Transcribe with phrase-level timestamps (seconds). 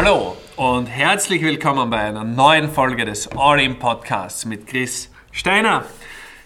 [0.00, 5.86] Hallo und herzlich willkommen bei einer neuen Folge des All-In Podcasts mit Chris Steiner.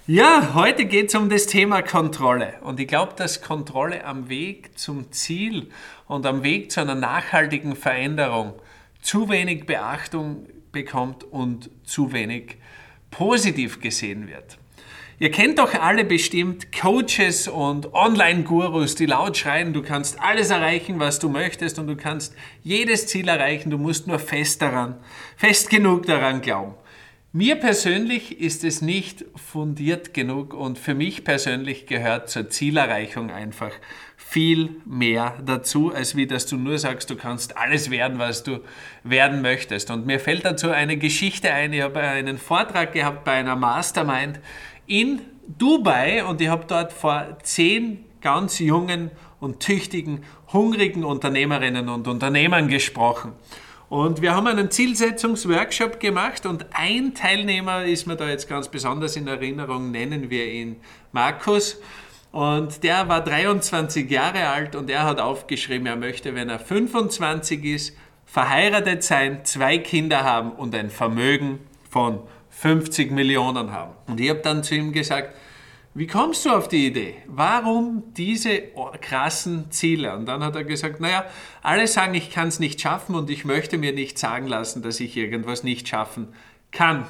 [0.06, 2.54] Ja, heute geht es um das Thema Kontrolle.
[2.62, 5.68] Und ich glaube, dass Kontrolle am Weg zum Ziel
[6.09, 8.54] und am Weg zu einer nachhaltigen Veränderung
[9.02, 12.57] zu wenig Beachtung bekommt und zu wenig
[13.11, 14.57] positiv gesehen wird.
[15.23, 20.98] Ihr kennt doch alle bestimmt Coaches und Online-Gurus, die laut schreien, du kannst alles erreichen,
[20.98, 24.96] was du möchtest und du kannst jedes Ziel erreichen, du musst nur fest daran,
[25.36, 26.75] fest genug daran glauben.
[27.31, 33.70] Mir persönlich ist es nicht fundiert genug und für mich persönlich gehört zur Zielerreichung einfach
[34.17, 38.61] viel mehr dazu, als wie dass du nur sagst, du kannst alles werden, was du
[39.05, 39.91] werden möchtest.
[39.91, 41.73] Und mir fällt dazu eine Geschichte ein.
[41.73, 44.41] Ich habe einen Vortrag gehabt bei einer Mastermind
[44.92, 52.06] in Dubai und ich habe dort vor zehn ganz jungen und tüchtigen, hungrigen Unternehmerinnen und
[52.06, 53.33] Unternehmern gesprochen.
[53.89, 59.17] Und wir haben einen Zielsetzungsworkshop gemacht und ein Teilnehmer ist mir da jetzt ganz besonders
[59.17, 60.77] in Erinnerung, nennen wir ihn
[61.12, 61.81] Markus.
[62.31, 67.65] Und der war 23 Jahre alt und er hat aufgeschrieben, er möchte, wenn er 25
[67.65, 67.97] ist,
[68.27, 72.21] verheiratet sein, zwei Kinder haben und ein Vermögen von
[72.53, 73.95] 50 Millionen haben.
[74.06, 75.34] Und ich habe dann zu ihm gesagt,
[75.95, 77.17] wie kommst du auf die Idee?
[77.27, 78.62] Warum diese
[79.00, 80.17] krassen Ziele?
[80.17, 81.27] Und dann hat er gesagt, naja,
[81.62, 85.00] alle sagen, ich kann es nicht schaffen und ich möchte mir nicht sagen lassen, dass
[85.00, 86.28] ich irgendwas nicht schaffen
[86.70, 87.06] kann.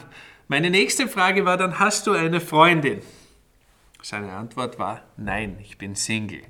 [0.48, 3.02] Meine nächste Frage war dann, hast du eine Freundin?
[4.02, 6.42] Seine Antwort war, nein, ich bin Single.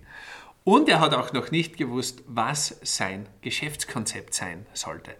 [0.65, 5.11] Und er hat auch noch nicht gewusst, was sein Geschäftskonzept sein sollte.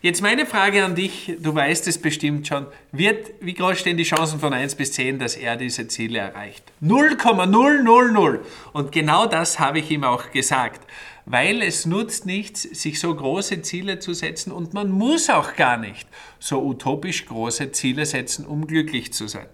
[0.00, 4.04] Jetzt meine Frage an dich, du weißt es bestimmt schon, wird, wie groß stehen die
[4.04, 6.64] Chancen von 1 bis 10, dass er diese Ziele erreicht?
[6.80, 8.40] 0,000.
[8.72, 10.80] Und genau das habe ich ihm auch gesagt,
[11.26, 15.76] weil es nutzt nichts, sich so große Ziele zu setzen und man muss auch gar
[15.76, 16.08] nicht
[16.38, 19.48] so utopisch große Ziele setzen, um glücklich zu sein.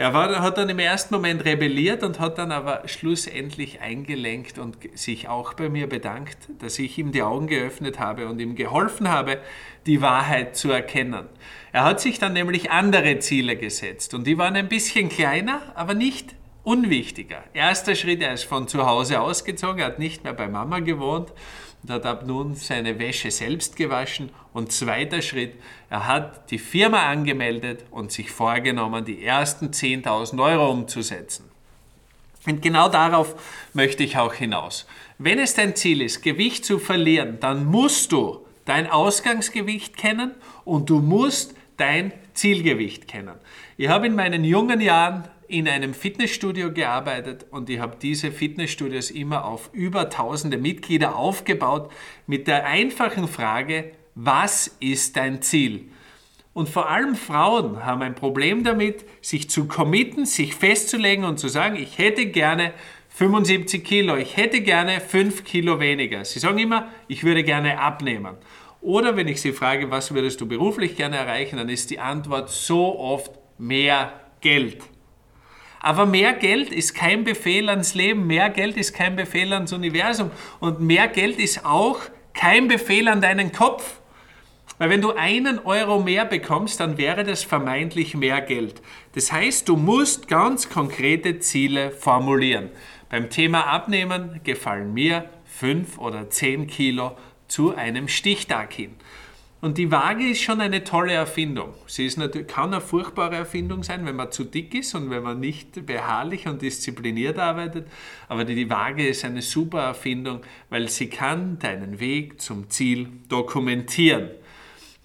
[0.00, 4.78] Er war, hat dann im ersten Moment rebelliert und hat dann aber schlussendlich eingelenkt und
[4.94, 9.10] sich auch bei mir bedankt, dass ich ihm die Augen geöffnet habe und ihm geholfen
[9.10, 9.42] habe,
[9.84, 11.26] die Wahrheit zu erkennen.
[11.72, 15.92] Er hat sich dann nämlich andere Ziele gesetzt und die waren ein bisschen kleiner, aber
[15.92, 17.44] nicht unwichtiger.
[17.52, 21.30] Erster Schritt, er ist von zu Hause ausgezogen, er hat nicht mehr bei Mama gewohnt
[21.82, 24.30] und hat nun seine Wäsche selbst gewaschen.
[24.52, 25.54] Und zweiter Schritt,
[25.88, 31.44] er hat die Firma angemeldet und sich vorgenommen, die ersten 10.000 Euro umzusetzen.
[32.46, 33.34] Und genau darauf
[33.74, 34.86] möchte ich auch hinaus.
[35.18, 40.88] Wenn es dein Ziel ist, Gewicht zu verlieren, dann musst du dein Ausgangsgewicht kennen und
[40.88, 43.34] du musst dein Zielgewicht kennen.
[43.76, 49.10] Ich habe in meinen jungen Jahren in einem Fitnessstudio gearbeitet und ich habe diese Fitnessstudios
[49.10, 51.90] immer auf über tausende Mitglieder aufgebaut
[52.26, 55.90] mit der einfachen Frage, was ist dein Ziel?
[56.52, 61.48] Und vor allem Frauen haben ein Problem damit, sich zu committen, sich festzulegen und zu
[61.48, 62.72] sagen, ich hätte gerne
[63.10, 66.24] 75 Kilo, ich hätte gerne 5 Kilo weniger.
[66.24, 68.36] Sie sagen immer, ich würde gerne abnehmen.
[68.80, 72.50] Oder wenn ich sie frage, was würdest du beruflich gerne erreichen, dann ist die Antwort
[72.50, 74.82] so oft mehr Geld.
[75.80, 80.30] Aber mehr Geld ist kein Befehl ans Leben, mehr Geld ist kein Befehl ans Universum
[80.60, 82.00] und mehr Geld ist auch
[82.34, 83.98] kein Befehl an deinen Kopf.
[84.76, 88.80] Weil wenn du einen Euro mehr bekommst, dann wäre das vermeintlich mehr Geld.
[89.14, 92.70] Das heißt, du musst ganz konkrete Ziele formulieren.
[93.10, 97.16] Beim Thema Abnehmen gefallen mir fünf oder zehn Kilo
[97.48, 98.94] zu einem Stichtag hin.
[99.60, 101.74] Und die Waage ist schon eine tolle Erfindung.
[101.86, 105.22] Sie ist natürlich, kann eine furchtbare Erfindung sein, wenn man zu dick ist und wenn
[105.22, 107.86] man nicht beharrlich und diszipliniert arbeitet.
[108.28, 110.40] Aber die Waage ist eine super Erfindung,
[110.70, 114.30] weil sie kann deinen Weg zum Ziel dokumentieren.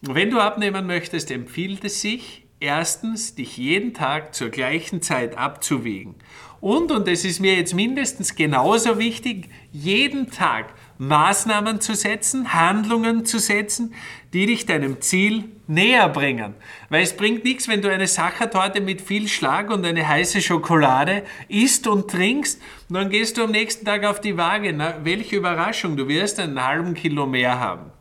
[0.01, 6.15] Wenn du abnehmen möchtest, empfiehlt es sich, erstens, dich jeden Tag zur gleichen Zeit abzuwiegen.
[6.61, 13.25] Und, und das ist mir jetzt mindestens genauso wichtig, jeden Tag Maßnahmen zu setzen, Handlungen
[13.25, 13.93] zu setzen,
[14.33, 16.55] die dich deinem Ziel näher bringen.
[16.89, 21.23] Weil es bringt nichts, wenn du eine Sachertorte mit viel Schlag und eine heiße Schokolade
[21.49, 24.71] isst und trinkst und dann gehst du am nächsten Tag auf die Waage.
[24.73, 27.91] Na, welche Überraschung, du wirst einen halben Kilo mehr haben.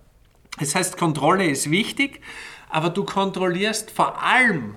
[0.58, 2.20] Das heißt, Kontrolle ist wichtig,
[2.68, 4.76] aber du kontrollierst vor allem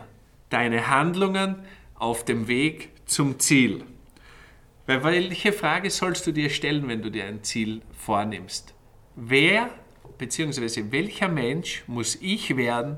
[0.49, 1.55] deine Handlungen
[1.95, 3.83] auf dem Weg zum Ziel.
[4.87, 8.73] Weil welche Frage sollst du dir stellen, wenn du dir ein Ziel vornimmst?
[9.17, 9.69] Wer
[10.17, 10.85] bzw.
[10.91, 12.95] welcher Mensch muss ich werden,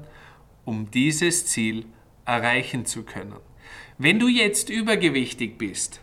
[0.66, 1.86] um dieses Ziel
[2.26, 3.38] erreichen zu können?
[3.98, 6.00] Wenn du jetzt übergewichtig bist,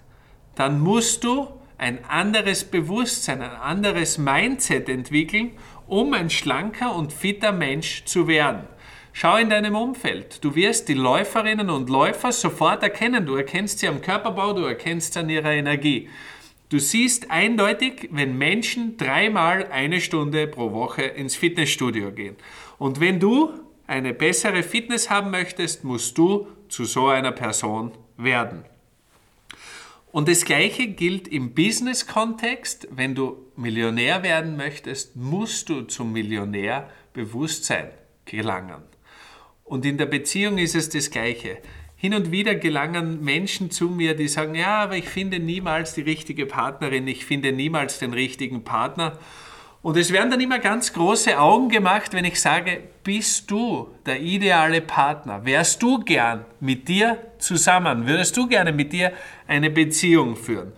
[0.57, 1.49] dann musst du
[1.79, 5.53] ein anderes Bewusstsein, ein anderes Mindset entwickeln,
[5.87, 8.65] um ein schlanker und fitter Mensch zu werden.
[9.19, 10.45] Schau in deinem Umfeld.
[10.45, 13.25] Du wirst die Läuferinnen und Läufer sofort erkennen.
[13.25, 16.11] Du erkennst sie am Körperbau, du erkennst sie an ihrer Energie.
[16.69, 22.37] Du siehst eindeutig, wenn Menschen dreimal eine Stunde pro Woche ins Fitnessstudio gehen.
[22.77, 23.55] Und wenn du
[23.87, 28.67] eine bessere Fitness haben möchtest, musst du zu so einer Person werden.
[30.13, 32.89] Und das Gleiche gilt im Business-Kontext.
[32.91, 37.93] Wenn du Millionär werden möchtest, musst du zum Millionärbewusstsein
[38.27, 38.83] gelangen.
[39.67, 41.59] Und in der Beziehung ist es das Gleiche.
[41.97, 46.03] Hin und wieder gelangen Menschen zu mir, die sagen, ja, aber ich finde niemals die
[46.03, 49.19] richtige Partnerin, ich finde niemals den richtigen Partner.
[49.83, 54.21] Und es werden dann immer ganz große Augen gemacht, wenn ich sage, bist du der
[54.21, 55.45] ideale Partner?
[55.45, 58.07] Wärst du gern mit dir zusammen?
[58.07, 59.13] Würdest du gerne mit dir
[59.49, 60.73] eine Beziehung führen?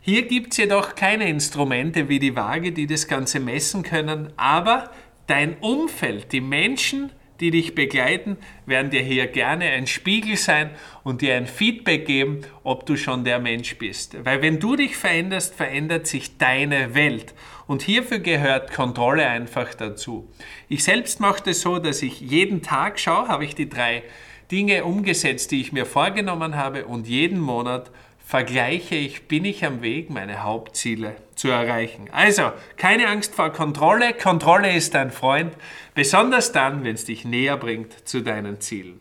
[0.00, 4.90] Hier gibt es jedoch keine Instrumente wie die Waage, die das Ganze messen können, aber
[5.26, 7.10] dein Umfeld, die Menschen,
[7.40, 8.36] die dich begleiten,
[8.66, 10.70] werden dir hier gerne ein Spiegel sein
[11.02, 14.24] und dir ein Feedback geben, ob du schon der Mensch bist.
[14.24, 17.34] Weil wenn du dich veränderst, verändert sich deine Welt.
[17.66, 20.28] Und hierfür gehört Kontrolle einfach dazu.
[20.68, 24.04] Ich selbst mache das so, dass ich jeden Tag schaue, habe ich die drei
[24.50, 27.90] Dinge umgesetzt, die ich mir vorgenommen habe und jeden Monat
[28.24, 32.08] vergleiche ich, bin ich am Weg, meine Hauptziele zu erreichen.
[32.10, 34.14] Also, keine Angst vor Kontrolle.
[34.14, 35.54] Kontrolle ist dein Freund,
[35.94, 39.00] besonders dann, wenn es dich näher bringt zu deinen Zielen.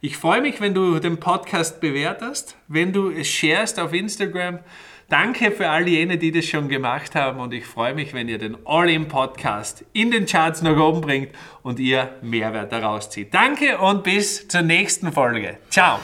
[0.00, 4.58] Ich freue mich, wenn du den Podcast bewertest, wenn du es sharest auf Instagram.
[5.08, 8.38] Danke für all jene, die das schon gemacht haben und ich freue mich, wenn ihr
[8.38, 11.28] den All-In-Podcast in den Charts nach oben bringt
[11.62, 13.34] und ihr Mehrwert daraus zieht.
[13.34, 15.58] Danke und bis zur nächsten Folge.
[15.68, 16.00] Ciao!